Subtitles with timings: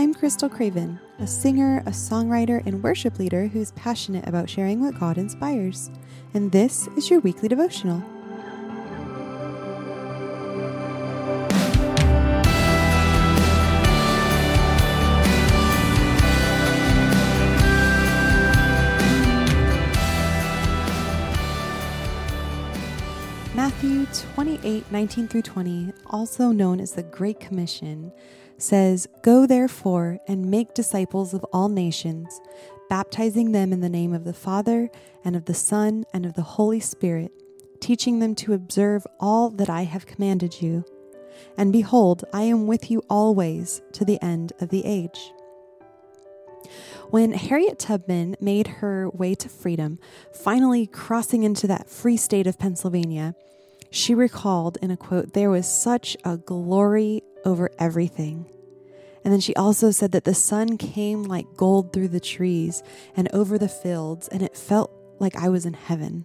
[0.00, 4.98] I'm Krystal Craven, a singer, a songwriter, and worship leader who's passionate about sharing what
[4.98, 5.90] God inspires.
[6.32, 8.02] And this is your weekly devotional.
[24.60, 28.12] 28 19 through 20, also known as the Great Commission,
[28.58, 32.42] says, Go therefore and make disciples of all nations,
[32.90, 34.90] baptizing them in the name of the Father,
[35.24, 37.32] and of the Son, and of the Holy Spirit,
[37.80, 40.84] teaching them to observe all that I have commanded you.
[41.56, 45.32] And behold, I am with you always to the end of the age.
[47.08, 49.98] When Harriet Tubman made her way to freedom,
[50.34, 53.34] finally crossing into that free state of Pennsylvania,
[53.90, 58.46] she recalled in a quote, There was such a glory over everything.
[59.24, 62.82] And then she also said that the sun came like gold through the trees
[63.14, 66.24] and over the fields, and it felt like I was in heaven.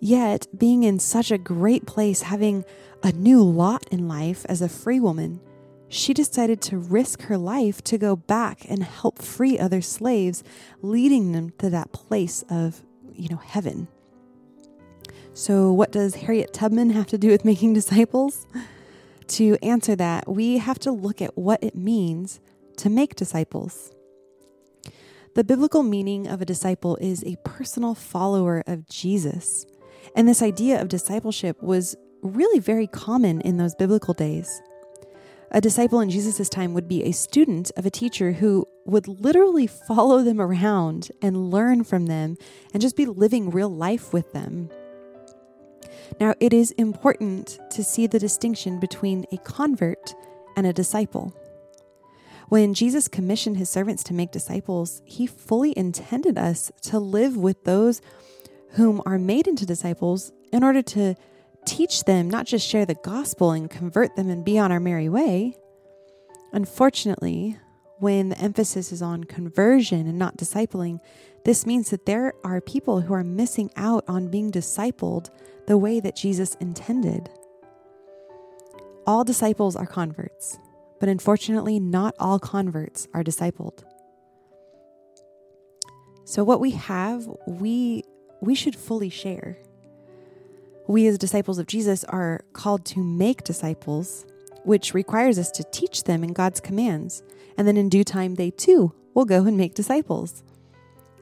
[0.00, 2.64] Yet, being in such a great place, having
[3.02, 5.40] a new lot in life as a free woman,
[5.88, 10.42] she decided to risk her life to go back and help free other slaves,
[10.80, 12.82] leading them to that place of,
[13.14, 13.88] you know, heaven.
[15.34, 18.46] So, what does Harriet Tubman have to do with making disciples?
[19.28, 22.38] To answer that, we have to look at what it means
[22.76, 23.92] to make disciples.
[25.34, 29.64] The biblical meaning of a disciple is a personal follower of Jesus.
[30.14, 34.60] And this idea of discipleship was really very common in those biblical days.
[35.50, 39.66] A disciple in Jesus' time would be a student of a teacher who would literally
[39.66, 42.36] follow them around and learn from them
[42.74, 44.68] and just be living real life with them.
[46.20, 50.14] Now, it is important to see the distinction between a convert
[50.56, 51.34] and a disciple.
[52.48, 57.64] When Jesus commissioned his servants to make disciples, he fully intended us to live with
[57.64, 58.02] those
[58.72, 61.14] whom are made into disciples in order to
[61.64, 65.08] teach them, not just share the gospel and convert them and be on our merry
[65.08, 65.56] way.
[66.52, 67.56] Unfortunately,
[68.02, 70.98] when the emphasis is on conversion and not discipling,
[71.44, 75.30] this means that there are people who are missing out on being discipled
[75.68, 77.30] the way that Jesus intended.
[79.06, 80.58] All disciples are converts,
[80.98, 83.84] but unfortunately, not all converts are discipled.
[86.24, 88.02] So, what we have, we,
[88.40, 89.58] we should fully share.
[90.88, 94.26] We, as disciples of Jesus, are called to make disciples,
[94.64, 97.22] which requires us to teach them in God's commands.
[97.56, 100.42] And then in due time, they too will go and make disciples.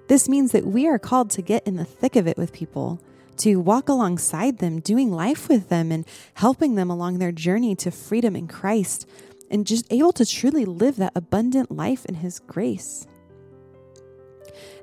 [0.08, 3.00] This means that we are called to get in the thick of it with people,
[3.38, 7.90] to walk alongside them, doing life with them, and helping them along their journey to
[7.90, 9.08] freedom in Christ,
[9.50, 13.06] and just able to truly live that abundant life in His grace.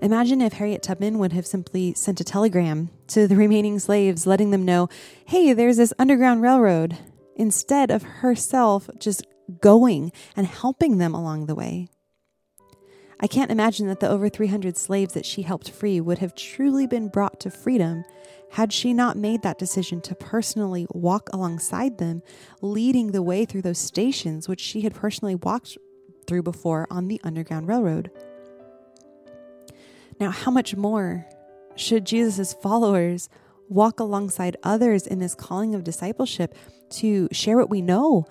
[0.01, 4.51] Imagine if Harriet Tubman would have simply sent a telegram to the remaining slaves, letting
[4.51, 4.89] them know,
[5.25, 6.97] hey, there's this underground railroad,
[7.37, 9.25] instead of herself just
[9.61, 11.87] going and helping them along the way.
[13.19, 16.85] I can't imagine that the over 300 slaves that she helped free would have truly
[16.85, 18.03] been brought to freedom
[18.51, 22.21] had she not made that decision to personally walk alongside them,
[22.61, 25.77] leading the way through those stations which she had personally walked
[26.27, 28.11] through before on the Underground Railroad.
[30.19, 31.25] Now, how much more
[31.75, 33.29] should Jesus' followers
[33.69, 36.55] walk alongside others in this calling of discipleship
[36.89, 38.25] to share what we know,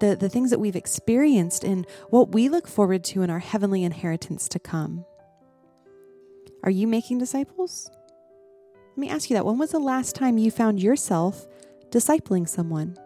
[0.00, 3.84] the, the things that we've experienced and what we look forward to in our heavenly
[3.84, 5.04] inheritance to come.
[6.62, 7.90] Are you making disciples?
[8.90, 9.44] Let me ask you that.
[9.44, 11.46] When was the last time you found yourself
[11.90, 12.96] discipling someone?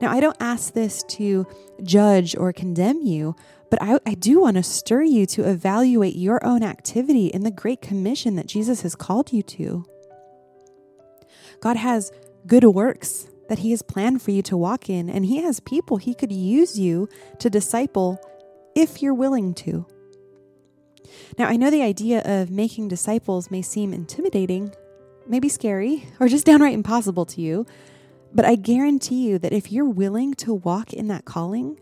[0.00, 1.46] Now, I don't ask this to
[1.82, 3.34] judge or condemn you,
[3.70, 7.50] but I, I do want to stir you to evaluate your own activity in the
[7.50, 9.84] great commission that Jesus has called you to.
[11.62, 12.10] God has
[12.44, 15.96] good works that He has planned for you to walk in, and He has people
[15.96, 17.08] He could use you
[17.38, 18.20] to disciple
[18.74, 19.86] if you're willing to.
[21.38, 24.74] Now, I know the idea of making disciples may seem intimidating,
[25.28, 27.64] maybe scary, or just downright impossible to you,
[28.34, 31.78] but I guarantee you that if you're willing to walk in that calling,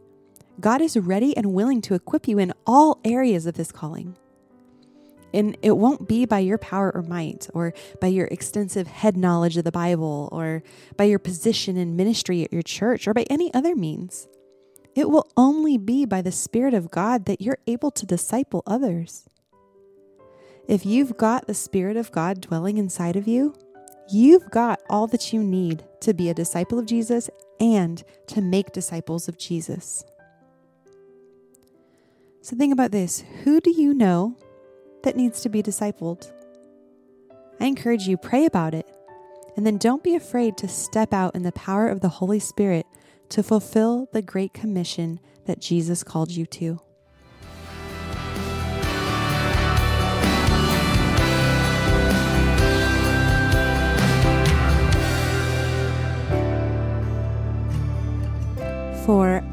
[0.61, 4.19] God is ready and willing to equip you in all areas of this calling.
[5.33, 9.57] And it won't be by your power or might, or by your extensive head knowledge
[9.57, 10.63] of the Bible, or
[10.97, 14.29] by your position in ministry at your church, or by any other means.
[14.95, 19.29] It will only be by the Spirit of God that you're able to disciple others.
[20.67, 23.55] If you've got the Spirit of God dwelling inside of you,
[24.11, 27.31] you've got all that you need to be a disciple of Jesus
[27.61, 30.05] and to make disciples of Jesus.
[32.43, 34.37] So think about this who do you know
[35.03, 36.33] that needs to be discipled?
[37.61, 38.87] I encourage you, pray about it.
[39.57, 42.87] And then don't be afraid to step out in the power of the Holy Spirit
[43.31, 46.81] to fulfill the great commission that Jesus called you to.